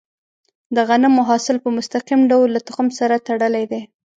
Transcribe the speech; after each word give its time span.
د 0.75 0.77
غنمو 0.87 1.21
حاصل 1.29 1.57
په 1.63 1.69
مستقیم 1.77 2.21
ډول 2.31 2.47
له 2.55 2.61
تخم 2.67 2.87
سره 2.99 3.23
تړلی 3.27 3.65
دی. 3.71 3.81